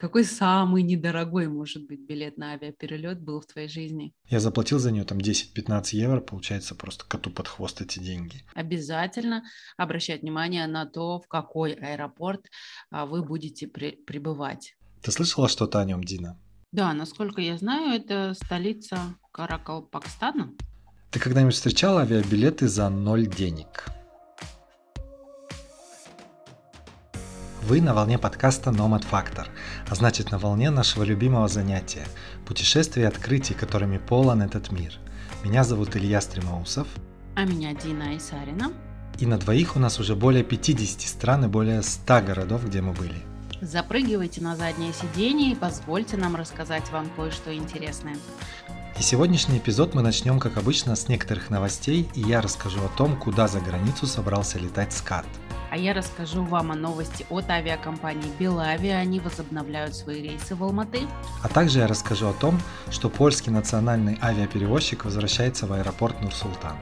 [0.00, 4.14] Какой самый недорогой, может быть, билет на авиаперелет был в твоей жизни?
[4.30, 8.42] Я заплатил за нее там 10-15 евро, получается просто коту под хвост эти деньги.
[8.54, 9.42] Обязательно
[9.76, 12.46] обращать внимание на то, в какой аэропорт
[12.90, 14.74] а, вы будете при- прибывать.
[15.02, 16.40] Ты слышала что-то о нем, Дина?
[16.72, 18.96] Да, насколько я знаю, это столица
[19.32, 20.54] Каракалпакстана.
[21.10, 23.84] Ты когда-нибудь встречала авиабилеты за ноль денег?
[27.62, 29.46] Вы на волне подкаста Nomad Factor,
[29.86, 32.06] а значит на волне нашего любимого занятия–
[32.46, 34.94] путешествий и открытий, которыми полон этот мир.
[35.44, 36.88] Меня зовут Илья Стремоусов.
[37.36, 38.72] А меня Дина Исарина.
[39.18, 42.92] И на двоих у нас уже более 50 стран и более 100 городов, где мы
[42.92, 43.16] были.
[43.60, 48.16] Запрыгивайте на заднее сиденье и позвольте нам рассказать вам кое-что интересное.
[48.98, 53.18] И сегодняшний эпизод мы начнем, как обычно, с некоторых новостей, и я расскажу о том,
[53.18, 55.26] куда за границу собрался летать Скат–
[55.70, 58.98] а я расскажу вам о новости от авиакомпании Белавия.
[58.98, 61.00] Они возобновляют свои рейсы в Алматы.
[61.42, 62.60] А также я расскажу о том,
[62.90, 66.76] что польский национальный авиаперевозчик возвращается в аэропорт Нур-Султан.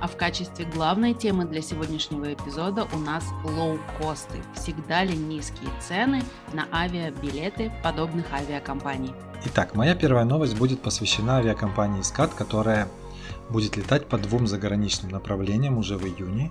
[0.00, 4.38] А в качестве главной темы для сегодняшнего эпизода у нас лоу-косты.
[4.54, 6.22] Всегда ли низкие цены
[6.54, 9.12] на авиабилеты подобных авиакомпаний?
[9.44, 12.88] Итак, моя первая новость будет посвящена авиакомпании «Скат», которая
[13.50, 16.50] будет летать по двум заграничным направлениям уже в июне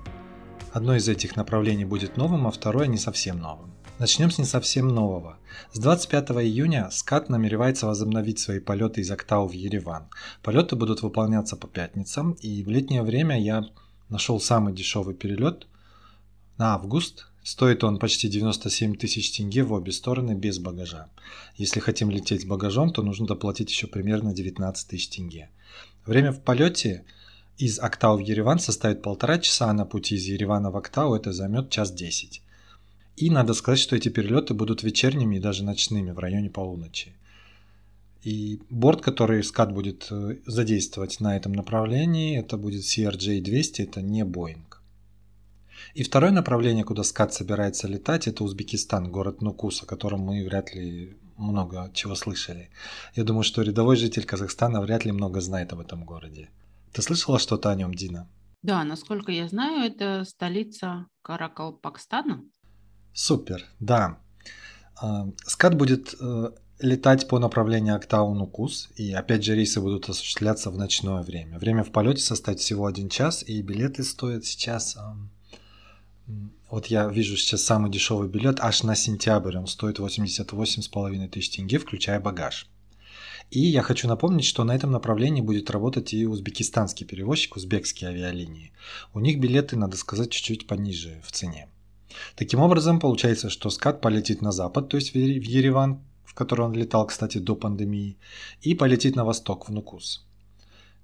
[0.72, 3.74] Одно из этих направлений будет новым, а второе не совсем новым.
[3.98, 5.40] Начнем с не совсем нового.
[5.74, 10.10] С 25 июня СКАТ намеревается возобновить свои полеты из Актау в Ереван.
[10.44, 13.66] Полеты будут выполняться по пятницам, и в летнее время я
[14.10, 15.66] нашел самый дешевый перелет
[16.60, 17.26] на август.
[17.44, 21.10] Стоит он почти 97 тысяч тенге в обе стороны без багажа.
[21.56, 25.50] Если хотим лететь с багажом, то нужно доплатить еще примерно 19 тысяч тенге.
[26.06, 27.06] Время в полете–
[27.60, 31.34] из Актау в Ереван составит полтора часа, а на пути из Еревана в Актау это
[31.34, 32.42] займет час десять.
[33.18, 37.14] И надо сказать, что эти перелеты будут вечерними и даже ночными в районе полуночи.
[38.24, 44.22] И борт, который скат будет э, задействовать на этом направлении, это будет CRJ-200, это не
[44.24, 44.64] Boeing.
[45.96, 50.74] И второе направление, куда скат собирается летать, это Узбекистан, город Нукус, о котором мы вряд
[50.74, 52.70] ли много чего слышали.
[53.16, 56.50] Я думаю, что рядовой житель Казахстана вряд ли много знает об этом городе.
[56.94, 58.30] Ты слышала что-то о нем, Дина?
[58.62, 62.44] Да, насколько я знаю, это столица Каракалпакстана.
[63.14, 64.20] Супер, да.
[65.02, 70.78] А, скат будет э, летать по направлению Актау-Нукус, и опять же рейсы будут осуществляться в
[70.78, 71.58] ночное время.
[71.60, 74.98] Время в полете составит всего один час, и билеты стоят сейчас...
[76.70, 81.80] Вот я вижу сейчас самый дешевый билет аж на сентябрь, он стоит 88,5 тысяч тенге,
[81.80, 82.68] включая багаж.
[83.52, 88.72] И я хочу напомнить, что на этом направлении будет работать и узбекистанский перевозчик, узбекские авиалинии.
[89.14, 91.68] У них билеты, надо сказать, чуть-чуть пониже в цене.
[92.36, 96.74] Таким образом, получается, что скат полетит на запад, то есть в Ереван, в который он
[96.74, 98.18] летал, кстати, до пандемии,
[98.62, 100.28] и полетит на восток, в Нукус.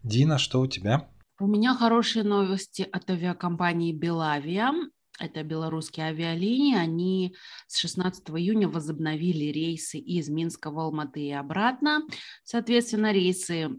[0.04, 1.08] Дина, что у тебя?
[1.40, 4.72] У меня хорошие новости от авиакомпании Белавия
[5.20, 7.36] это белорусские авиалинии, они
[7.68, 12.02] с 16 июня возобновили рейсы из Минска в Алматы и обратно.
[12.44, 13.70] Соответственно, рейсы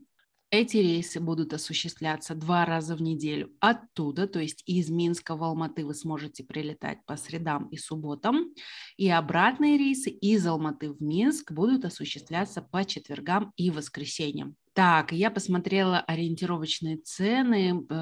[0.50, 5.84] эти рейсы будут осуществляться два раза в неделю оттуда, то есть из Минска в Алматы
[5.84, 8.54] вы сможете прилетать по средам и субботам,
[8.96, 14.56] и обратные рейсы из Алматы в Минск будут осуществляться по четвергам и воскресеньям.
[14.76, 17.94] Так, я посмотрела ориентировочные цены э,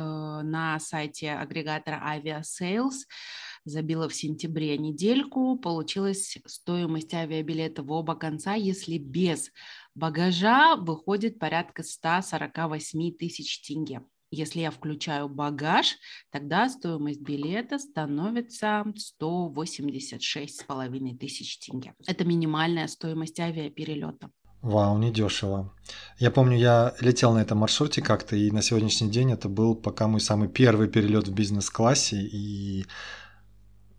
[0.42, 3.06] на сайте агрегатора Aviasales,
[3.64, 9.52] забила в сентябре недельку, получилась стоимость авиабилета в оба конца, если без
[9.94, 14.02] багажа выходит порядка 148 тысяч тенге.
[14.32, 15.96] Если я включаю багаж,
[16.30, 18.84] тогда стоимость билета становится
[19.22, 21.94] 186,5 тысяч тенге.
[22.04, 24.32] Это минимальная стоимость авиаперелета.
[24.64, 25.70] Вау, недешево.
[26.18, 30.08] Я помню, я летел на этом маршруте как-то, и на сегодняшний день это был пока
[30.08, 32.86] мой самый первый перелет в бизнес-классе, и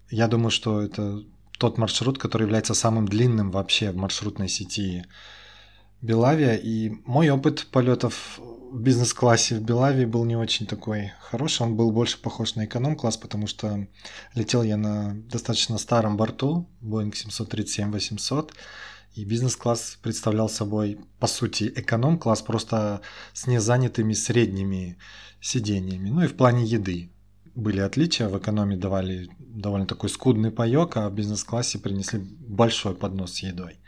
[0.09, 1.24] я думаю, что это
[1.59, 5.06] тот маршрут, который является самым длинным вообще в маршрутной сети
[6.01, 11.75] Белавия, и мой опыт полетов в бизнес-классе в Белавии был не очень такой хороший, он
[11.75, 13.88] был больше похож на эконом-класс, потому что
[14.34, 18.50] летел я на достаточно старом борту, Boeing 737-800,
[19.15, 23.01] и бизнес-класс представлял собой, по сути, эконом-класс просто
[23.33, 24.97] с незанятыми средними
[25.41, 26.09] сидениями.
[26.09, 27.12] Ну и в плане еды
[27.56, 28.27] были отличия.
[28.27, 33.79] В экономе давали довольно такой скудный паёк, а в бизнес-классе принесли большой поднос с едой.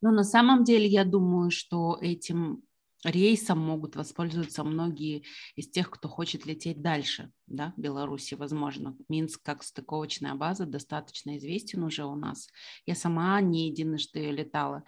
[0.00, 2.64] Но на самом деле я думаю, что этим
[3.04, 5.24] рейсом могут воспользоваться многие
[5.56, 8.96] из тех, кто хочет лететь дальше, да, Беларуси, возможно.
[9.08, 12.48] Минск как стыковочная база достаточно известен уже у нас.
[12.86, 14.84] Я сама не единожды летала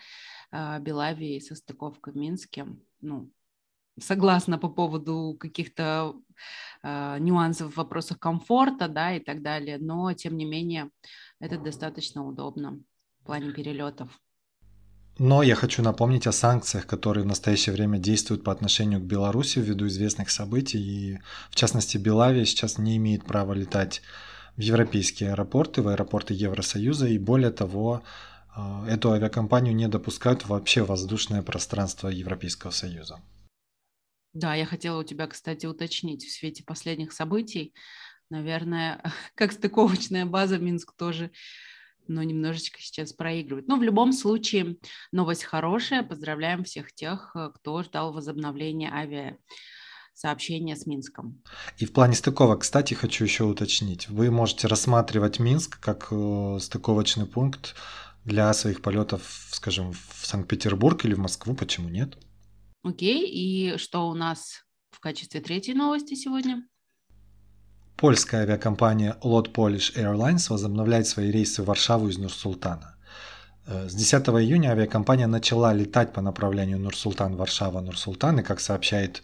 [0.52, 2.66] э, Белавии со стыковкой в Минске.
[3.00, 3.31] Ну,
[3.99, 6.14] согласна по поводу каких-то
[6.82, 10.90] э, нюансов в вопросах комфорта, да, и так далее, но тем не менее
[11.40, 12.81] это достаточно удобно
[13.20, 14.20] в плане перелетов.
[15.19, 19.61] Но я хочу напомнить о санкциях, которые в настоящее время действуют по отношению к Беларуси
[19.61, 20.78] ввиду известных событий.
[20.78, 21.19] И,
[21.50, 24.02] в частности, Белавия сейчас не имеет права летать
[24.56, 27.06] в европейские аэропорты, в аэропорты Евросоюза.
[27.06, 28.02] И более того,
[28.56, 33.20] э, эту авиакомпанию не допускают вообще в воздушное пространство Европейского Союза.
[34.32, 37.72] Да, я хотела у тебя, кстати, уточнить в свете последних событий.
[38.31, 39.00] Наверное,
[39.37, 41.31] как стыковочная база Минск тоже
[42.08, 43.68] но немножечко сейчас проигрывает.
[43.68, 44.76] Но в любом случае
[45.12, 46.02] новость хорошая.
[46.02, 49.36] Поздравляем всех тех, э, кто ждал возобновления авиа
[50.14, 51.42] сообщения с Минском.
[51.78, 54.08] И в плане стыковок, кстати, хочу еще уточнить.
[54.08, 57.74] Вы можете рассматривать Минск как э, стыковочный пункт
[58.24, 62.16] для своих полетов, скажем, в Санкт-Петербург или в Москву, почему нет?
[62.82, 66.66] Окей, и что у нас в качестве третьей новости сегодня?
[67.96, 72.96] Польская авиакомпания Lot Polish Airlines возобновляет свои рейсы в Варшаву из Нур-Султана.
[73.67, 79.23] Э, с 10 июня авиакомпания начала летать по направлению Нур-Султан-Варшава-Нур-Султан, и, как сообщает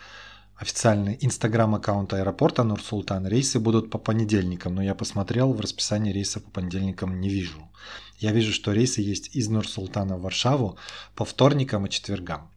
[0.57, 6.51] официальный инстаграм-аккаунт аэропорта Нур-Султан, рейсы будут по понедельникам, но я посмотрел, в расписании рейса по
[6.51, 7.69] понедельникам не вижу.
[8.19, 10.79] Я вижу, что рейсы есть из Нур-Султана в Варшаву
[11.17, 12.49] по вторникам и четвергам.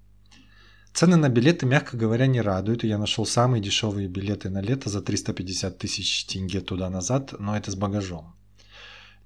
[0.93, 2.83] Цены на билеты, мягко говоря, не радуют.
[2.83, 7.75] Я нашел самые дешевые билеты на лето за 350 тысяч тенге туда-назад, но это с
[7.75, 8.35] багажом.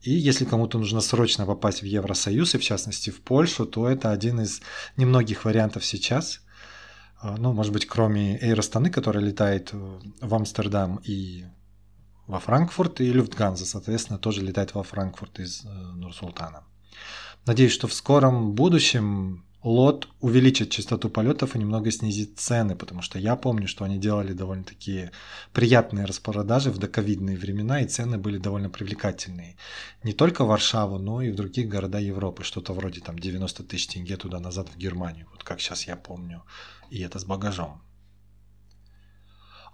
[0.02, 4.12] И если кому-то нужно срочно попасть в Евросоюз, и в частности в Польшу, то это
[4.12, 4.62] один из
[4.96, 6.40] немногих вариантов сейчас.
[7.20, 11.46] А, ну, может быть, кроме Air Astаны, который летает в Амстердам и
[12.28, 16.64] во Франкфурт, и Люфтганза, соответственно, тоже летает во Франкфурт из э, Нур-Султана.
[17.46, 23.20] Надеюсь, что в скором будущем лот увеличит частоту полетов и немного снизит цены, потому что
[23.20, 25.12] я помню, что они делали довольно такие
[25.52, 29.58] приятные распродажи в доковидные времена, и цены были довольно привлекательные.
[30.04, 33.88] Не только в Варшаву, но и в других города Европы, что-то вроде там 90 тысяч
[33.88, 36.44] тенге туда-назад в Германию, вот как сейчас я помню,
[36.90, 37.82] и это с багажом.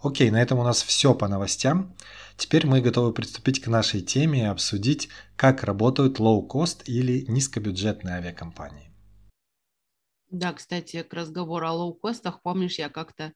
[0.02, 1.96] Окей, на этом у нас все по новостям.
[2.36, 5.08] Теперь мы готовы приступить к нашей теме и обсудить,
[5.38, 8.93] как работают low-cost или низкобюджетные авиакомпании.
[10.34, 13.34] Да, кстати, к разговору о лоукостах, помнишь, я как-то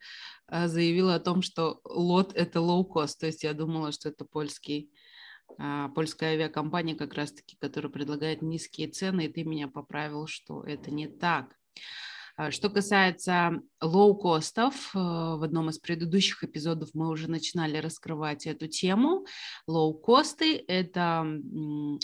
[0.48, 4.92] э, заявила о том, что лот– это лоукост, то есть я думала, что это польский,
[5.60, 10.90] э, польская авиакомпания как раз-таки, которая предлагает низкие цены, и ты меня поправил, что это
[10.90, 11.56] не так.
[12.40, 18.68] А, что касается лоу-костов, э, в одном из предыдущих эпизодов мы уже начинали раскрывать эту
[18.68, 19.26] тему.
[19.66, 21.26] Лоу-косты– это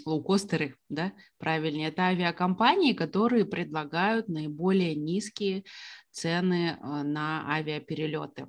[0.06, 5.66] лоу-костеры, да, правильнее, это авиакомпании, которые предлагают наиболее низкие
[6.10, 8.48] цены э, на авиаперелеты.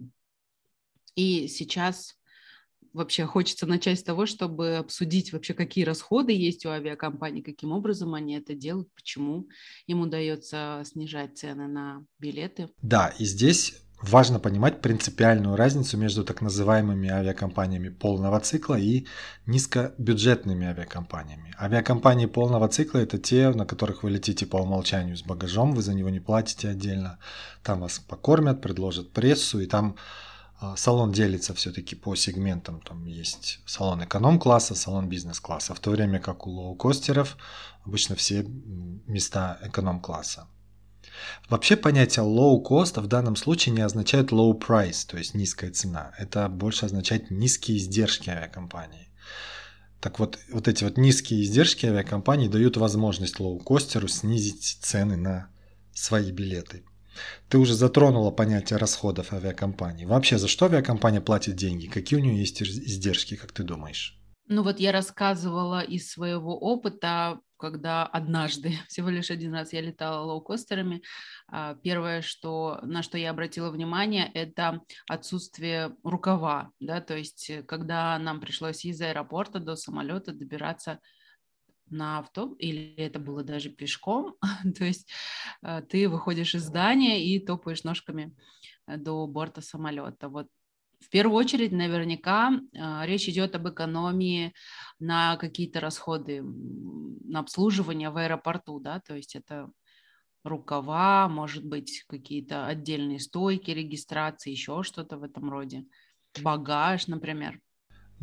[1.16, 2.16] И сейчас
[2.94, 8.14] вообще хочется начать с того, чтобы обсудить вообще, какие расходы есть у авиакомпаний, каким образом
[8.14, 9.48] они это делают, почему
[9.86, 12.70] им удается снижать цены на билеты.
[12.80, 19.06] Да, и здесь важно понимать принципиальную разницу между так называемыми авиакомпаниями полного цикла и
[19.46, 21.54] низкобюджетными авиакомпаниями.
[21.58, 25.94] Авиакомпании полного цикла– это те, на которых вы летите по умолчанию с багажом, вы за
[25.94, 27.18] него не платите отдельно,
[27.62, 29.96] там вас покормят, предложат прессу, и там
[30.76, 32.80] салон делится все-таки по сегментам.
[32.80, 37.36] Там есть салон эконом-класса, салон бизнес-класса, в то время как у лоукостеров
[37.84, 38.42] обычно все
[39.06, 40.48] места эконом-класса.
[41.48, 46.12] Вообще понятие low cost в данном случае не означает low price, то есть низкая цена.
[46.18, 49.08] Это больше означает низкие издержки авиакомпании.
[50.00, 55.50] Так вот, вот эти вот низкие издержки авиакомпании дают возможность лоукостеру снизить цены на
[55.92, 56.84] свои билеты.
[57.48, 60.04] Ты уже затронула понятие расходов авиакомпании.
[60.04, 61.86] Вообще, за что авиакомпания платит деньги?
[61.86, 64.18] Какие у нее есть издержки, как ты думаешь?
[64.46, 70.24] Ну вот я рассказывала из своего опыта, когда однажды, всего лишь один раз я летала
[70.24, 71.02] лоукостерами,
[71.48, 77.62] а, первое, что, на что я обратила внимание, это отсутствие рукава, да, то есть э,
[77.62, 81.00] когда нам пришлось из аэропорта до самолета добираться
[81.94, 84.36] на авто, или это было даже пешком,
[84.78, 85.08] то есть
[85.62, 88.34] э, ты выходишь из здания и топаешь ножками
[88.86, 90.28] э, до борта самолета.
[90.28, 90.48] Вот
[91.00, 94.52] в первую очередь, наверняка, э, речь идет об экономии
[94.98, 99.70] на какие-то расходы на обслуживание в аэропорту, да, то есть это
[100.42, 105.86] рукава, может быть, какие-то отдельные стойки регистрации, еще что-то в этом роде.
[106.42, 107.60] Багаж, например.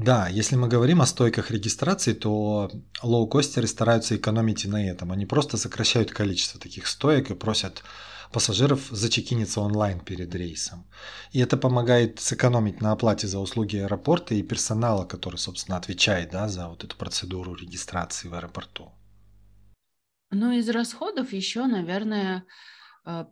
[0.04, 2.72] Да, если мы говорим о стойках регистрации, то
[3.04, 5.12] лоукостеры стараются экономить и на этом.
[5.12, 7.84] Они просто сокращают количество таких стоек и просят
[8.34, 10.88] пассажиров зачекиниться онлайн перед рейсом.
[11.34, 16.48] И это помогает сэкономить на оплате за услуги аэропорта и персонала, который, собственно, отвечает да,
[16.48, 18.92] за вот эту процедуру регистрации в аэропорту.
[20.32, 22.44] Ну, из расходов еще, наверное,
[23.06, 23.26] э,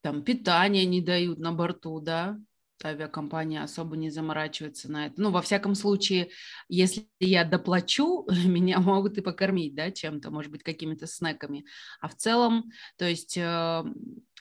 [0.00, 2.38] там питание не дают на борту, да,
[2.84, 5.20] авиакомпания особо не заморачивается на это.
[5.20, 6.30] Ну, во всяком случае,
[6.68, 11.64] если я доплачу, меня могут и покормить, да, чем-то, может быть, какими-то снеками.
[12.00, 13.84] А в целом, то есть э,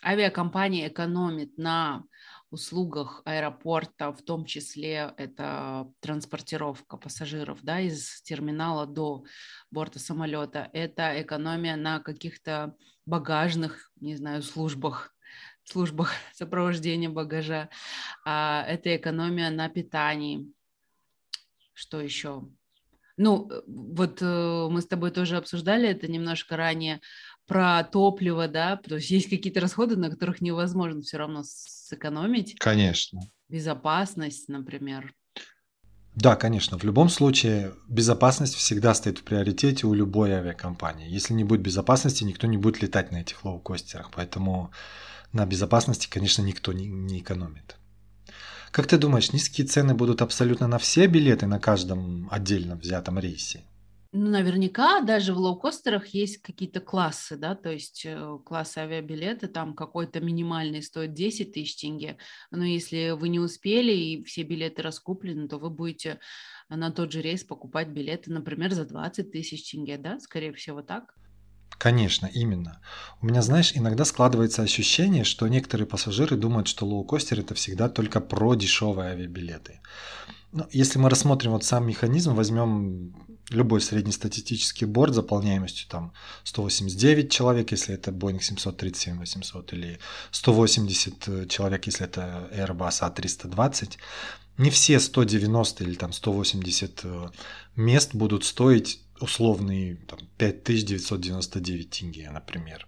[0.03, 2.03] авиакомпания экономит на
[2.53, 9.23] услугах аэропорта, в том числе это транспортировка пассажиров да, из терминала до
[9.71, 15.12] борта самолета, это экономия на каких-то багажных, не знаю, службах,
[15.65, 17.69] службах сопровождения багажа,
[18.25, 20.51] а, это экономия на питании.
[21.73, 22.43] Что еще?
[23.17, 26.99] Ну, э, вот э, мы с тобой тоже обсуждали это немножко ранее
[27.45, 32.55] про топливо, да, то есть есть какие-то расходы, на которых невозможно все равно сэкономить.
[32.57, 33.19] Конечно.
[33.49, 35.13] Безопасность, например.
[36.15, 36.77] Да, конечно.
[36.77, 41.09] В любом случае безопасность всегда стоит в приоритете у любой авиакомпании.
[41.09, 44.11] Если не будет безопасности, никто не будет летать на этих лоукостерах.
[44.15, 44.71] Поэтому
[45.33, 47.75] на безопасности, конечно, никто не, не экономит.
[48.71, 53.61] Как ты думаешь, низкие цены будут абсолютно на все билеты на каждом отдельно взятом рейсе?
[54.15, 59.73] Ну, наверняка даже в лоукостерах есть какие-то классы, да, то есть э, классы авиабилеты, там
[59.73, 62.17] какой-то минимальный стоит 10 тысяч тенге,
[62.51, 66.19] но если вы не успели и все билеты раскуплены, то вы будете
[66.69, 71.15] на тот же рейс покупать билеты, например, за 20 тысяч тенге, да, скорее всего так?
[71.77, 72.79] Конечно, именно.
[73.21, 78.21] У меня, знаешь, иногда складывается ощущение, что некоторые пассажиры думают, что лоукостер это всегда только
[78.21, 79.79] про дешевые авиабилеты.
[80.51, 83.15] Но если мы рассмотрим вот сам механизм, возьмем
[83.49, 86.13] любой среднестатистический борт заполняемостью там
[86.43, 89.99] 189 человек, если это Boeing 737-800, или
[90.31, 93.97] 180 человек, если это Airbus A320,
[94.57, 97.29] не все 190 или там 180 э,
[97.75, 102.87] мест будут стоить условные там, 5999 тенге, например.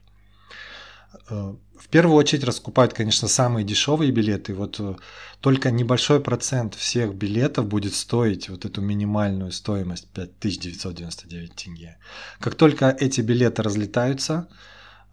[1.30, 4.54] Э, в первую очередь раскупают, конечно, самые дешевые билеты.
[4.54, 4.96] Вот э,
[5.40, 11.98] только небольшой процент всех билетов будет стоить вот эту минимальную стоимость 5999 тенге.
[12.40, 14.48] Как только эти билеты разлетаются,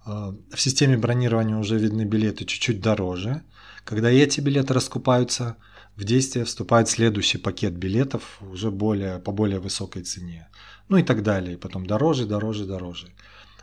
[0.06, 3.42] э, в системе бронирования уже видны билеты чуть-чуть дороже.
[3.84, 5.56] Когда эти билеты раскупаются,
[5.96, 10.48] в действие вступает следующий пакет билетов уже более, по более высокой цене.
[10.92, 11.54] Ну и так далее.
[11.54, 13.06] И потом дороже, дороже, дороже.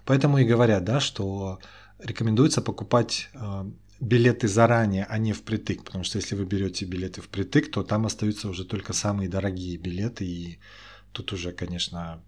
[0.04, 1.60] Поэтому и говорят, да, что
[2.00, 3.66] рекомендуется покупать э,
[4.00, 8.50] билеты заранее, а не впритык, потому что если вы берете билеты впритык, то там остаются
[8.50, 10.60] уже только самые дорогие билеты, и
[11.12, 12.24] тут уже, конечно,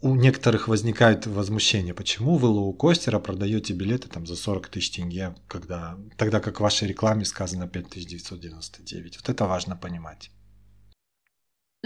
[0.00, 5.96] у некоторых возникает возмущение, почему вы лоукостера продаете билеты там за 40 тысяч тенге, когда,
[6.16, 9.16] тогда как в вашей рекламе сказано 5999.
[9.20, 10.32] Вот это важно понимать.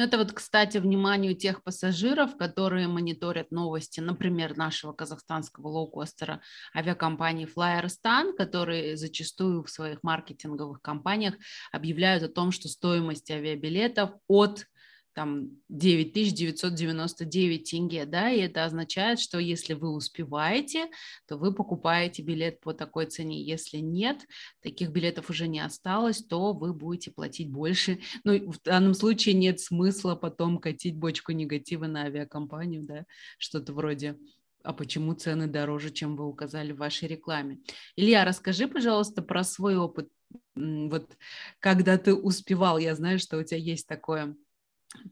[0.00, 6.40] Ну, это вот, кстати, вниманию тех пассажиров, которые мониторят новости, например, нашего казахстанского лоукостера
[6.74, 11.34] авиакомпании Flyerstan, которые зачастую в своих маркетинговых кампаниях
[11.70, 14.64] объявляют о том, что стоимость авиабилетов от
[15.14, 20.88] там 9999 тенге, да, и это означает, что если вы успеваете,
[21.26, 23.42] то вы покупаете билет по такой цене.
[23.42, 24.26] Если нет,
[24.62, 28.00] таких билетов уже не осталось, то вы будете платить больше.
[28.24, 33.04] Ну, в данном случае нет смысла потом катить бочку негатива на авиакомпанию, да,
[33.38, 34.16] что-то вроде
[34.62, 37.60] а почему цены дороже, чем вы указали в вашей рекламе.
[37.96, 40.10] Илья, расскажи, пожалуйста, про свой опыт.
[40.54, 41.16] Вот
[41.60, 44.36] когда ты успевал, я знаю, что у тебя есть такое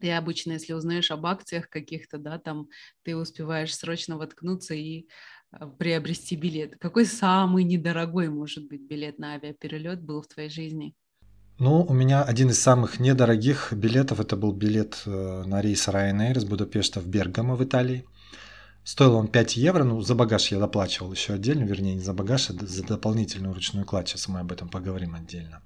[0.00, 2.68] ты обычно, если узнаешь об акциях каких-то, да, там
[3.04, 5.06] ты успеваешь срочно воткнуться и
[5.50, 6.76] а, приобрести билет.
[6.78, 10.94] Какой самый недорогой, может быть, билет на авиаперелет был в твоей жизни?
[11.58, 16.36] Ну, у меня один из самых недорогих билетов, это был билет э, на рейс Ryanair
[16.36, 18.04] из Будапешта в Бергамо в Италии.
[18.84, 22.50] Стоил он 5 евро, ну, за багаж я доплачивал еще отдельно, вернее, не за багаж,
[22.50, 25.62] а за дополнительную ручную кладь, сейчас мы об этом поговорим отдельно.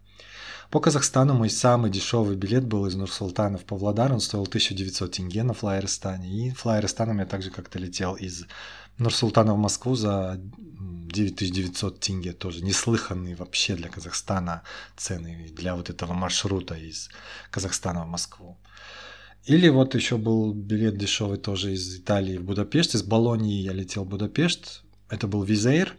[0.73, 5.43] По Казахстану мой самый дешевый билет был из Нур-Султана в Павлодар, он стоил 1900 тенге
[5.43, 6.49] на Флайерстане.
[6.49, 8.47] И Флайерстаном я также как-то летел из
[8.97, 14.63] Нур-Султана в Москву за 9900 тенге, тоже неслыханные вообще для Казахстана
[14.97, 17.11] цены, для вот этого маршрута из
[17.51, 18.57] Казахстана в Москву.
[19.45, 24.05] Или вот еще был билет дешевый тоже из Италии в Будапешт, из Болонии я летел
[24.05, 25.99] в Будапешт, Это был Визейр,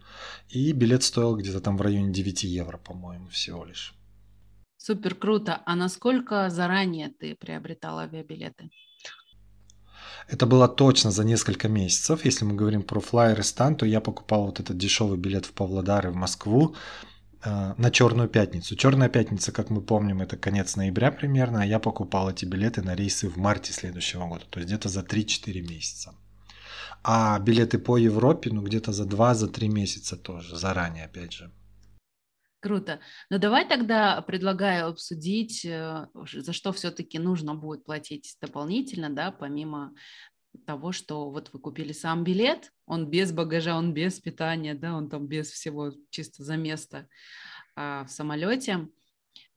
[0.50, 3.94] и билет стоил где-то там в районе 9 евро, по-моему, всего лишь.
[4.86, 5.62] Супер круто.
[5.66, 8.70] А насколько заранее ты приобретал авиабилеты?
[10.28, 12.26] Это было точно за несколько месяцев.
[12.26, 16.10] Если мы говорим про Flyeristan, то я покупал вот этот дешевый билет в Павлодар и
[16.10, 16.76] в Москву
[17.46, 18.76] э, на Черную пятницу.
[18.76, 22.94] Черная пятница, как мы помним, это конец ноября примерно, а я покупал эти билеты на
[22.94, 26.14] рейсы в марте следующего года, то есть где-то за 3-4 месяца.
[27.04, 31.52] А билеты по Европе, ну где-то за 2-3 месяца тоже, заранее опять же.
[32.64, 33.02] Круто.
[33.30, 39.94] Но давай тогда предлагаю обсудить, э, за что все-таки нужно будет платить дополнительно, да, помимо
[40.66, 45.10] того, что вот вы купили сам билет, он без багажа, он без питания, да, он
[45.10, 47.10] там без всего, чисто за место
[47.76, 48.88] а, в самолете.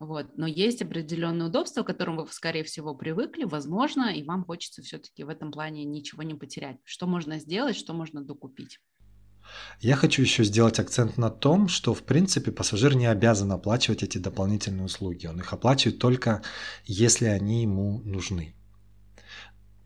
[0.00, 0.36] Вот.
[0.36, 5.22] Но есть определенные удобства, к которым вы, скорее всего, привыкли, возможно, и вам хочется все-таки
[5.22, 6.78] в этом плане ничего не потерять.
[6.82, 8.80] Что можно сделать, что можно докупить?
[9.80, 14.18] Я хочу еще сделать акцент на том, что в принципе пассажир не обязан оплачивать эти
[14.18, 15.26] дополнительные услуги.
[15.26, 16.42] Он их оплачивает только
[16.84, 18.54] если они ему нужны.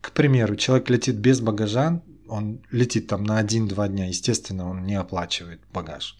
[0.01, 4.95] К примеру, человек летит без багажа, он летит там на 1-2 дня, естественно, он не
[4.95, 6.17] оплачивает багаж.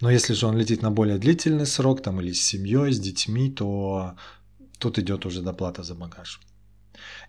[0.00, 3.50] Но если же он летит на более длительный срок, там или с семьей, с детьми,
[3.50, 4.14] то
[4.78, 6.40] тут идет уже доплата за багаж.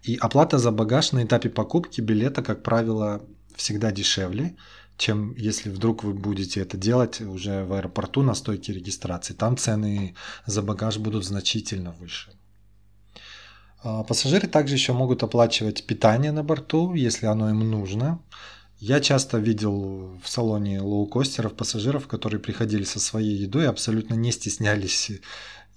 [0.03, 3.21] И оплата за багаж на этапе покупки билета, как правило,
[3.55, 4.55] всегда дешевле,
[4.99, 9.33] чем если вдруг вы будете это делать уже в аэропорту на стойке регистрации.
[9.33, 10.13] Там цены
[10.45, 12.31] за багаж будут значительно выше.
[13.81, 18.19] А, пассажиры также еще могут оплачивать питание на борту, если оно им нужно.
[18.77, 24.33] Я часто видел в салоне лоукостеров пассажиров, которые приходили со своей едой и абсолютно не
[24.33, 25.11] стеснялись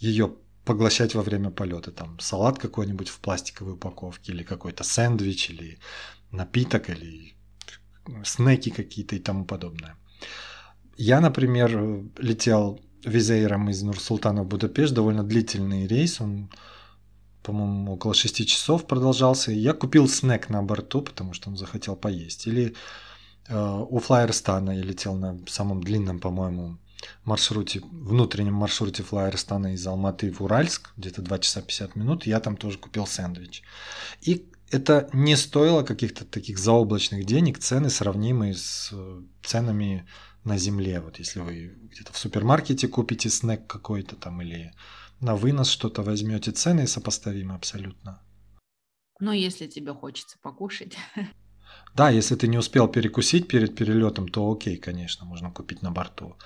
[0.00, 1.92] ее поглощать во время полета.
[1.92, 5.78] Там салат какой-нибудь в пластиковой упаковке, или какой-то сэндвич, или
[6.32, 7.34] напиток, или
[8.24, 9.96] снеки какие-то и тому подобное.
[10.96, 16.50] Я, например, летел визейром из Нур-Султана в Будапешт, довольно длительный рейс, он,
[17.42, 19.52] по-моему, около 6 часов продолжался.
[19.52, 22.46] Я купил снэк на борту, потому что он захотел поесть.
[22.46, 22.74] Или
[23.48, 26.78] э, у Флайерстана я летел на самом длинном, по-моему,
[27.24, 32.56] маршруте, внутреннем маршруте Флайерстана из Алматы в Уральск, где-то 2 часа 50 минут, я там
[32.56, 33.62] тоже купил сэндвич.
[34.20, 40.08] И это не стоило каких-то таких заоблачных денег, цены сравнимые с э, ценами
[40.44, 41.00] на земле.
[41.00, 44.72] Вот если вы где-то в супермаркете купите снэк какой-то там или
[45.20, 48.22] на вынос что-то возьмете, цены сопоставимы абсолютно.
[49.20, 50.96] Но если тебе хочется покушать.
[51.94, 56.36] Да, если ты не успел перекусить перед перелетом, то окей, конечно, можно купить на борту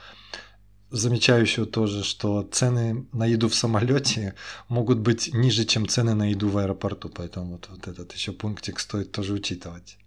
[0.90, 4.34] замечаю еще тоже, что цены на еду в самолете
[4.68, 8.78] могут быть ниже, чем цены на еду в аэропорту, поэтому вот, вот этот еще пунктик
[8.80, 9.98] стоит тоже учитывать.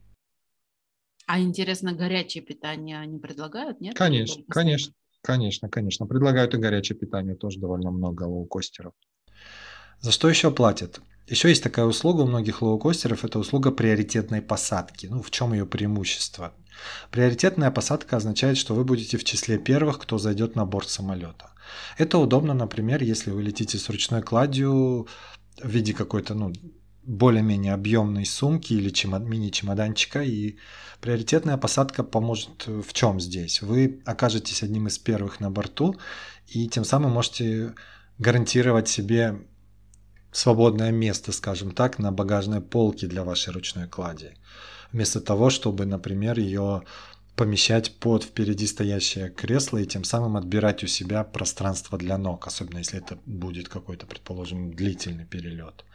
[1.25, 3.95] А интересно, горячее питание они предлагают, нет?
[3.95, 6.07] Конечно, конечно, конечно, конечно.
[6.07, 8.93] Предлагают и горячее питание тоже довольно много лоукостеров.
[9.99, 11.01] За что еще платят?
[11.27, 15.05] Еще есть такая услуга у многих лоукостеров, это услуга приоритетной посадки.
[15.05, 16.55] Ну, в чем ее преимущество?
[17.11, 21.51] Приоритетная посадка означает, что вы будете в числе первых, кто зайдет на борт самолета.
[21.97, 25.07] Это удобно, например, если вы летите с ручной кладью
[25.61, 26.53] в виде какой-то, ну,
[27.03, 30.57] более-менее объемной сумки или чемод, мини-чемоданчика, и
[31.01, 33.61] приоритетная посадка поможет в чем здесь?
[33.61, 35.95] Вы окажетесь одним из первых на борту,
[36.47, 37.73] и тем самым можете
[38.17, 39.47] гарантировать себе
[40.31, 44.33] свободное место, скажем так, на багажной полке для вашей ручной клади
[44.91, 46.83] вместо того, чтобы, например, ее
[47.35, 52.79] помещать под впереди стоящее кресло и тем самым отбирать у себя пространство для ног, особенно
[52.79, 55.85] если это будет какой-то, предположим, длительный перелет.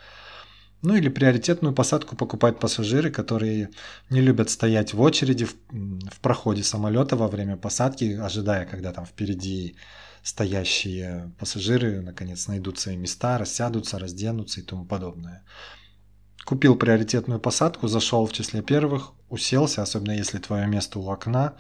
[0.81, 3.71] Ну или приоритетную посадку покупают пассажиры, которые
[4.11, 9.07] не любят стоять в очереди в, в проходе самолета во время посадки, ожидая, когда там
[9.07, 9.77] впереди
[10.23, 15.43] стоящие пассажиры наконец найдут свои места, рассядутся, разденутся и тому подобное.
[16.45, 21.55] Купил приоритетную посадку, зашел в числе первых, уселся, особенно если твое место у окна.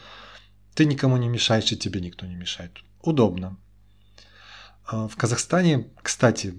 [0.74, 2.78] Ты никому не мешаешь, и тебе никто не мешает.
[3.02, 3.56] Удобно.
[4.86, 6.54] А, в Казахстане, кстати,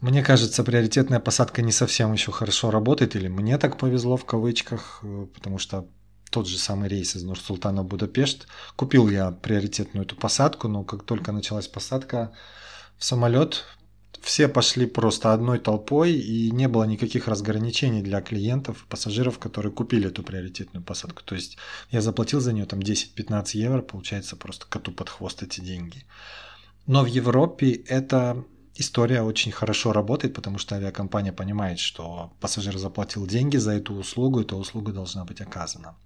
[0.00, 5.00] мне кажется, приоритетная посадка не совсем еще хорошо работает, или мне так повезло в кавычках,
[5.02, 5.88] э, потому что
[6.30, 8.46] тот же самый рейс из Нур-Султана в Будапешт.
[8.76, 12.32] Купил я приоритетную эту посадку, но как только началась посадка
[12.96, 13.64] в самолет,
[14.22, 20.08] все пошли просто одной толпой, и не было никаких разграничений для клиентов, пассажиров, которые купили
[20.08, 21.22] эту приоритетную посадку.
[21.24, 21.58] То есть
[21.90, 26.04] я заплатил за нее там 10-15 евро, получается просто коту под хвост эти деньги.
[26.86, 33.26] Но в Европе эта история очень хорошо работает, потому что авиакомпания понимает, что пассажир заплатил
[33.26, 35.96] деньги за эту услугу, эта услуга должна быть оказана.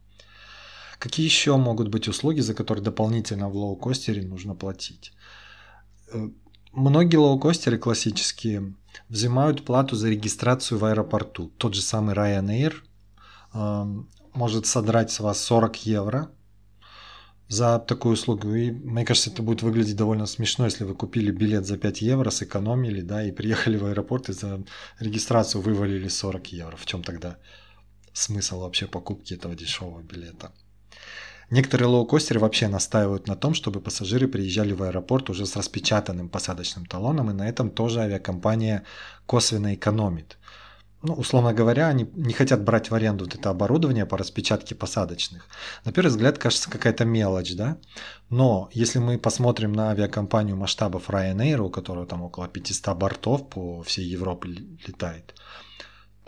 [0.99, 5.13] Какие еще могут быть услуги, за которые дополнительно в лоукостере нужно платить?
[6.73, 8.75] Многие лоукостеры классические
[9.11, 11.53] взимают плату за регистрацию в аэропорту.
[11.59, 12.75] Тот же самый Ryanair
[13.53, 13.85] э,
[14.33, 16.31] может содрать с вас 40 евро
[17.49, 18.55] за такую услугу.
[18.55, 22.31] И мне кажется, это будет выглядеть довольно смешно, если вы купили билет за 5 евро,
[22.31, 24.65] сэкономили, да, и приехали в аэропорт и за
[24.99, 26.77] регистрацию вывалили 40 евро.
[26.77, 27.37] В чем тогда
[28.15, 30.53] смысл вообще покупки этого дешевого билета?
[31.51, 36.87] Некоторые лоукостеры вообще настаивают на том, чтобы пассажиры приезжали в аэропорт уже с распечатанным посадочным
[36.87, 38.85] талоном, и на этом тоже авиакомпания
[39.27, 40.39] косвенно экономит
[41.03, 45.49] ну, условно говоря, они не хотят брать в аренду вот это оборудование по распечатке посадочных.
[45.85, 47.79] На первый взгляд кажется какая-то мелочь, да?
[48.31, 53.83] Но если мы посмотрим на авиакомпанию масштабов Ryanair, у которой там около 500 бортов по
[53.83, 54.49] всей Европе
[54.87, 55.35] летает,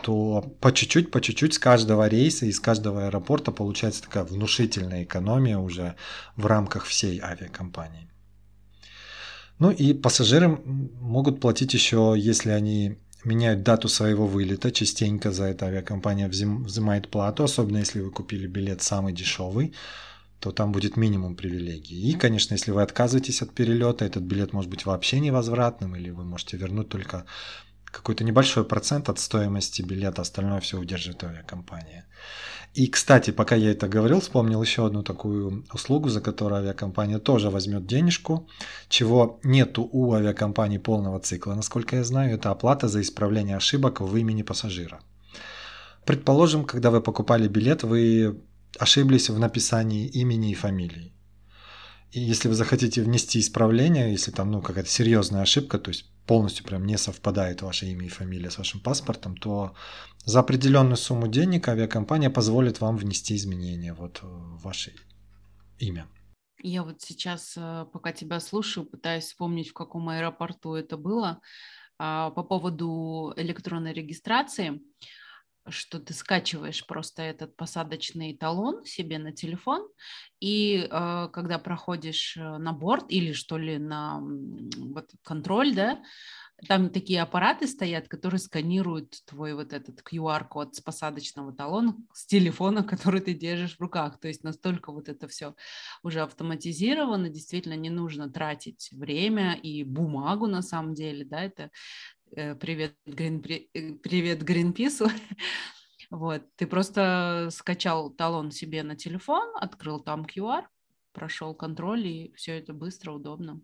[0.01, 5.03] то по чуть-чуть, по чуть-чуть с каждого рейса и с каждого аэропорта получается такая внушительная
[5.03, 5.95] экономия уже
[6.35, 8.09] в рамках всей авиакомпании.
[9.59, 15.65] Ну и пассажиры могут платить еще, если они меняют дату своего вылета, частенько за это
[15.65, 19.73] авиакомпания взимает плату, особенно если вы купили билет самый дешевый,
[20.39, 22.11] то там будет минимум привилегий.
[22.11, 26.23] И, конечно, если вы отказываетесь от перелета, этот билет может быть вообще невозвратным, или вы
[26.25, 27.25] можете вернуть только
[27.95, 32.05] какой-то небольшой процент от стоимости билета, остальное все удерживает авиакомпания.
[32.75, 37.49] И, кстати, пока я это говорил, вспомнил еще одну такую услугу, за которую авиакомпания тоже
[37.49, 38.47] возьмет денежку,
[38.89, 44.17] чего нету у авиакомпании полного цикла, насколько я знаю, это оплата за исправление ошибок в
[44.17, 44.99] имени пассажира.
[46.05, 48.41] Предположим, когда вы покупали билет, вы
[48.77, 51.14] ошиблись в написании имени и фамилии.
[52.17, 56.85] Если вы захотите внести исправление, если там ну, какая-то серьезная ошибка, то есть полностью прям
[56.85, 59.75] не совпадает ваше имя и фамилия с вашим паспортом, то
[60.23, 64.93] за определенную сумму денег авиакомпания позволит вам внести изменения вот в ваше
[65.77, 66.07] имя.
[66.63, 71.41] Я вот сейчас, э, пока тебя слушаю, пытаюсь вспомнить, в каком аэропорту это было.
[71.97, 74.81] А, по поводу электронной регистрации,
[75.67, 79.87] что ты скачиваешь просто этот посадочный талон себе на телефон,
[80.39, 86.01] и э, когда проходишь э, на борт или что ли на вот, контроль, да,
[86.67, 92.83] там такие аппараты стоят, которые сканируют твой вот этот QR-код с посадочного талона с телефона,
[92.83, 94.19] который ты держишь в руках.
[94.19, 95.55] То есть настолько вот это все
[96.01, 101.71] уже автоматизировано, действительно не нужно тратить время и бумагу на самом деле, да, это
[102.33, 105.09] привет, Green, э, привет Гринпису.
[106.11, 110.61] Вот, ты просто скачал талон себе на телефон, открыл там QR,
[111.13, 113.59] прошел контроль, и все это быстро, удобно.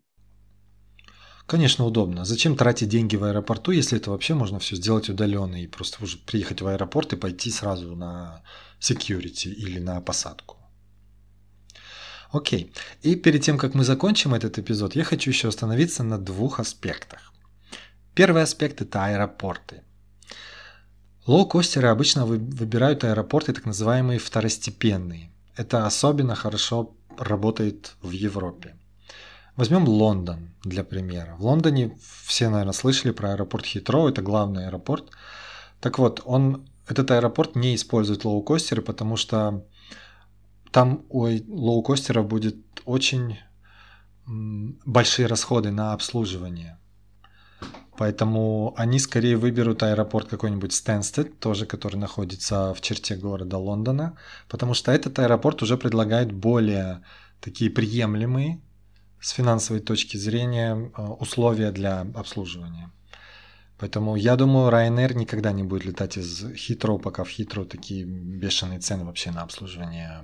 [1.45, 2.25] Конечно, удобно.
[2.25, 6.17] Зачем тратить деньги в аэропорту, если это вообще можно все сделать удаленно и просто уже
[6.17, 8.43] приехать в аэропорт и пойти сразу на
[8.79, 10.57] security или на посадку.
[12.31, 12.73] Окей.
[13.01, 17.33] И перед тем, как мы закончим этот эпизод, я хочу еще остановиться на двух аспектах.
[18.21, 19.81] Первый аспект– это аэропорты.
[21.25, 25.31] Лоукостеры обычно выбирают аэропорты так называемые второстепенные.
[25.55, 28.75] Это особенно хорошо работает в Европе.
[29.55, 31.35] Возьмем Лондон для примера.
[31.39, 35.09] В Лондоне все, наверное, слышали про аэропорт Хитроу, это главный аэропорт.
[35.79, 39.65] Так вот, он, этот аэропорт не использует лоукостеры, потому что
[40.71, 43.39] там у лоукостера будет очень
[44.27, 46.77] большие расходы на обслуживание.
[48.01, 54.17] Поэтому они скорее выберут аэропорт какой-нибудь Стэнстед, тоже который находится в черте города Лондона,
[54.49, 57.03] потому что этот аэропорт уже предлагает более
[57.41, 58.59] такие приемлемые
[59.21, 62.89] с финансовой точки зрения э, условия для обслуживания.
[63.77, 68.79] Поэтому я думаю, Ryanair никогда не будет летать из Хитроу, пока в Хитроу такие бешеные
[68.79, 70.23] цены вообще на обслуживание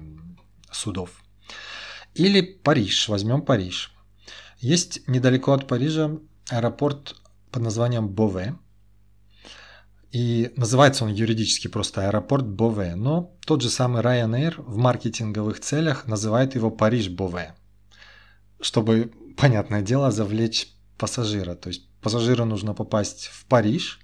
[0.72, 1.12] судов.
[2.16, 3.94] Или Париж, возьмем Париж.
[4.58, 6.18] Есть недалеко от Парижа
[6.50, 7.16] аэропорт
[7.52, 8.56] под названием Бове.
[10.12, 16.08] И называется он юридически просто аэропорт Бове, но тот же самый Ryanair в маркетинговых целях
[16.08, 17.56] называет его Париж Бове
[18.62, 21.56] чтобы, понятное дело, завлечь пассажира.
[21.56, 24.00] То есть пассажиру нужно попасть в Париж,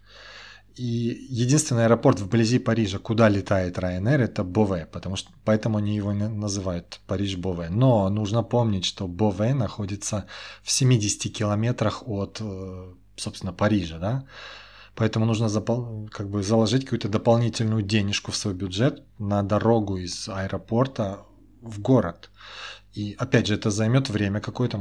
[0.75, 6.13] и единственный аэропорт вблизи Парижа, куда летает Ryanair, это Бове, потому что поэтому они его
[6.13, 7.69] называют Париж-Бове.
[7.69, 10.25] Но нужно помнить, что Бове находится
[10.63, 14.25] в 70 километрах от, э, собственно, Парижа, да.
[14.95, 20.29] Поэтому нужно запол- как бы заложить какую-то дополнительную денежку в свой бюджет на дорогу из
[20.29, 21.25] аэропорта
[21.61, 22.29] в город.
[22.93, 24.77] И опять же, это займет время какое-то,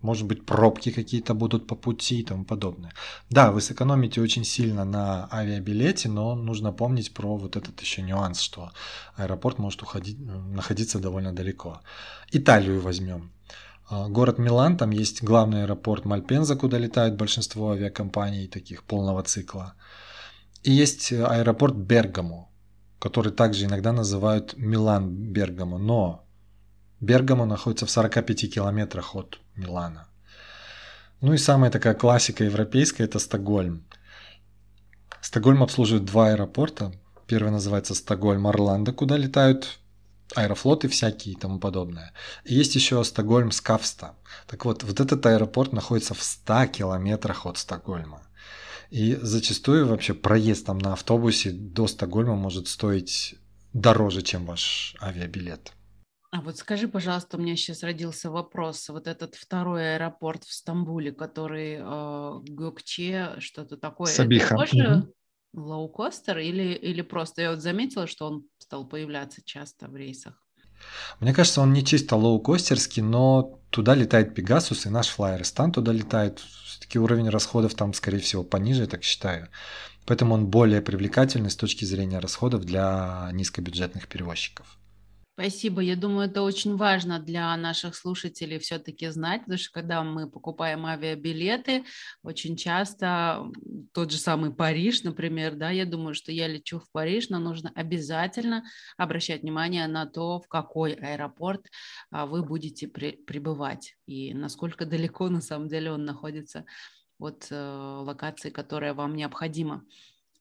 [0.00, 2.92] может быть, пробки какие-то будут по пути и тому подобное.
[3.30, 8.40] Да, вы сэкономите очень сильно на авиабилете, но нужно помнить про вот этот еще нюанс,
[8.40, 8.70] что
[9.16, 11.82] аэропорт может уходить, находиться довольно далеко.
[12.32, 13.32] Италию возьмем.
[13.88, 19.74] А, город Милан, там есть главный аэропорт Мальпенза, куда летают большинство авиакомпаний таких полного цикла.
[20.62, 22.48] И есть аэропорт Бергамо,
[22.98, 26.24] который также иногда называют Милан-Бергамо, но
[27.00, 30.06] Бергамо находится в 45 километрах от Милана.
[31.20, 33.84] Ну и самая такая классика европейская– это Стокгольм.
[35.20, 36.92] Стокгольм обслуживает два аэропорта.
[37.26, 39.78] Первый называется Стокгольм-Орландо, куда летают
[40.34, 42.12] аэрофлоты всякие и тому подобное.
[42.44, 44.16] И есть еще Стокгольм Скафста.
[44.46, 48.22] Так вот, вот этот аэропорт находится в 100 километрах от Стокгольма.
[48.90, 53.36] И зачастую вообще проезд там на автобусе до Стокгольма может стоить
[53.72, 55.72] дороже, чем ваш авиабилет.
[56.30, 58.88] А вот скажи, пожалуйста, у меня сейчас родился вопрос.
[58.88, 61.80] Вот этот второй аэропорт в Стамбуле, который э,
[62.48, 64.54] Gökçe, что-то такое, Сабиха.
[64.54, 65.12] это тоже.
[65.52, 67.42] Лоукостер или, или просто?
[67.42, 70.34] Я вот заметила, что он стал появляться часто в рейсах.
[71.20, 76.40] Мне кажется, он не чисто лоукостерский, но туда летает Пегасус, и наш флайерстан туда летает.
[76.40, 79.48] Все-таки уровень расходов там, скорее всего, пониже, я так считаю.
[80.06, 84.78] Поэтому он более привлекательный с точки зрения расходов для низкобюджетных перевозчиков.
[85.34, 85.80] Спасибо.
[85.80, 90.84] Я думаю, это очень важно для наших слушателей все-таки знать, потому что когда мы покупаем
[90.84, 91.84] авиабилеты,
[92.22, 93.50] очень часто
[93.94, 97.72] тот же самый Париж, например, да, я думаю, что я лечу в Париж, но нужно
[97.74, 98.64] обязательно
[98.98, 101.66] обращать внимание на то, в какой аэропорт
[102.10, 106.66] а, вы будете при, прибывать и насколько далеко на самом деле он находится
[107.18, 107.56] от э,
[108.04, 109.84] локации, которая вам необходима.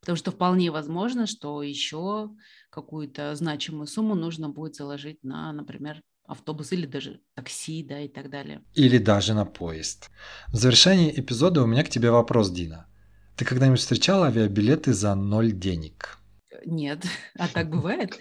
[0.01, 2.31] Потому что вполне возможно, что еще
[2.71, 8.29] какую-то значимую сумму нужно будет заложить на, например, автобус или даже такси, да, и так
[8.29, 8.63] далее.
[8.73, 10.09] Или даже на поезд.
[10.47, 12.87] В завершении эпизода у меня к тебе вопрос, Дина.
[13.35, 16.17] Ты когда-нибудь встречала авиабилеты за ноль денег?
[16.65, 17.05] Нет.
[17.37, 18.17] А так бывает?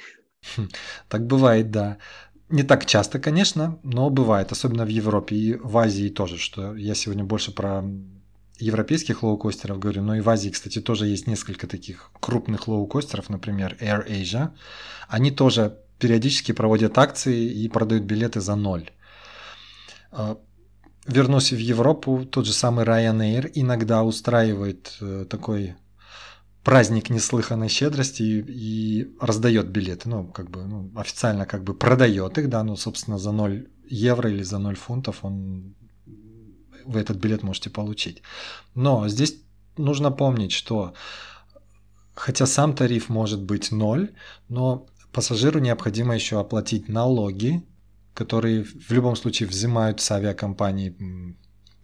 [1.08, 1.98] Так бывает, да.
[2.48, 6.94] Не так часто, конечно, но бывает, особенно в Европе и в Азии тоже, что я
[6.94, 7.84] сегодня больше про
[8.60, 13.76] европейских лоукостеров говорю, но и в Азии, кстати, тоже есть несколько таких крупных лоукостеров, например,
[13.80, 14.50] Air Asia.
[15.08, 18.90] Они тоже периодически проводят акции и продают билеты за ноль.
[20.12, 20.38] А,
[21.06, 25.74] вернусь в Европу, тот же самый Ryanair иногда устраивает э, такой
[26.64, 32.38] праздник неслыханной щедрости и, и раздает билеты, ну, как бы, ну, официально как бы продает
[32.38, 35.74] их, да, ну, собственно, за 0 евро или за 0 фунтов он
[36.84, 38.22] вы этот билет можете получить.
[38.74, 39.36] Но здесь
[39.76, 40.94] нужно помнить, что
[42.14, 44.12] хотя сам тариф может быть ноль,
[44.48, 47.62] но пассажиру необходимо еще оплатить налоги,
[48.14, 50.94] которые в любом случае взимают с авиакомпании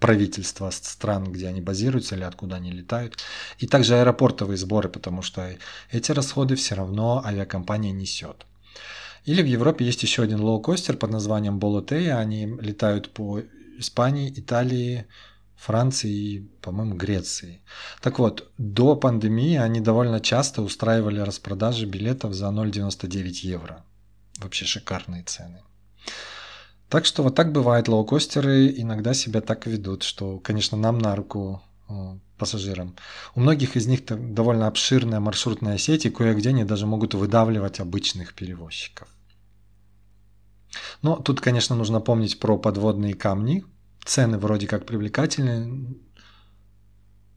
[0.00, 3.16] правительства стран, где они базируются или откуда они летают,
[3.58, 5.56] и также аэропортовые сборы, потому что
[5.90, 8.46] эти расходы все равно авиакомпания несет.
[9.24, 13.40] Или в Европе есть еще один лоукостер под названием Болотея, они летают по
[13.78, 15.06] Испании, Италии,
[15.56, 17.62] Франции и, по-моему, Греции.
[18.00, 23.84] Так вот, до пандемии они довольно часто устраивали распродажи билетов за 0,99 евро.
[24.38, 25.62] Вообще шикарные цены.
[26.88, 27.88] Так что вот так бывает.
[27.88, 32.94] Лоукостеры иногда себя так ведут, что, конечно, нам на руку э, пассажирам.
[33.34, 38.34] У многих из них довольно обширная маршрутная сеть, и кое-где они даже могут выдавливать обычных
[38.34, 39.08] перевозчиков.
[41.02, 43.64] Но тут, конечно, нужно помнить про подводные камни.
[44.04, 45.96] Цены вроде как привлекательные,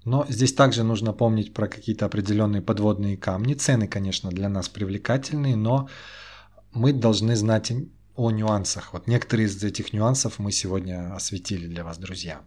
[0.05, 3.53] но здесь также нужно помнить про какие-то определенные подводные камни.
[3.53, 5.89] Цены, конечно, для нас привлекательные, но
[6.71, 7.71] мы должны знать
[8.15, 8.93] о нюансах.
[8.93, 12.41] Вот некоторые из этих нюансов мы сегодня осветили для вас, друзья.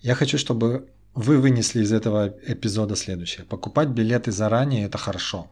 [0.00, 3.44] Я хочу, чтобы вы вынесли из этого эпизода следующее.
[3.44, 5.50] Покупать билеты заранее– это хорошо.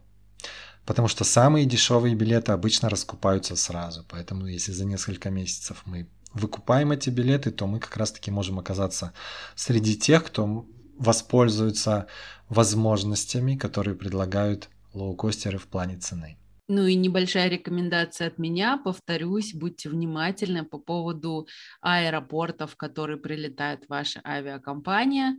[0.85, 4.05] Потому что самые дешевые билеты обычно раскупаются сразу.
[4.09, 9.13] Поэтому если за несколько месяцев мы выкупаем эти билеты, то мы как раз-таки можем оказаться
[9.55, 10.67] среди тех, кто
[10.99, 12.07] воспользуется
[12.49, 16.37] возможностями, которые предлагают лоукостеры в плане цены.
[16.69, 21.47] Ну и небольшая рекомендация от меня, повторюсь, будьте внимательны по поводу
[21.81, 25.37] аэропортов, в которые прилетает ваша авиакомпания.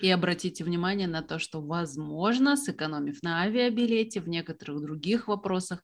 [0.00, 5.80] И обратите внимание на то, что, возможно, сэкономив на авиабилете, в некоторых других вопросах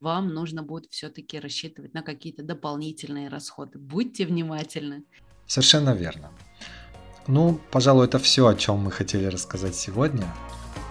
[0.00, 3.78] вам нужно будет все-таки рассчитывать на какие-то дополнительные расходы.
[3.78, 5.04] Будьте внимательны.
[5.46, 6.30] Совершенно верно.
[7.26, 10.26] Ну, пожалуй, это все, о чем мы хотели рассказать сегодня.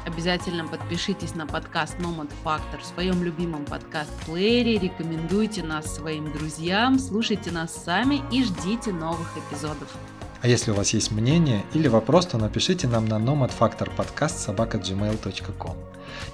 [0.05, 7.51] Обязательно подпишитесь на подкаст Nomad Factor в своем любимом подкаст-плеере, рекомендуйте нас своим друзьям, слушайте
[7.51, 9.95] нас сами и ждите новых эпизодов.
[10.41, 15.75] А если у вас есть мнение или вопрос, то напишите нам на nomadfactorpodcast.gmail.com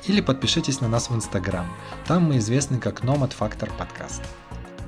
[0.08, 1.66] или подпишитесь на нас в Инстаграм.
[2.08, 4.22] Там мы известны как Nomad Factor Podcast.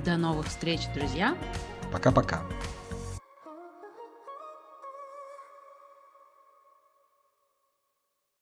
[0.04, 1.36] До новых встреч, друзья!
[1.92, 2.42] Пока-пока!